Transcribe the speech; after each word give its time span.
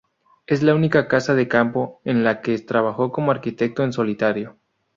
Es 0.47 0.63
la 0.63 0.73
única 0.73 1.07
casa 1.07 1.35
de 1.35 1.47
campo 1.47 2.01
en 2.05 2.23
la 2.23 2.41
que 2.41 2.57
trabajó 2.57 3.11
como 3.11 3.29
arquitecto 3.29 3.83
en 3.83 3.93
solitario. 3.93 4.57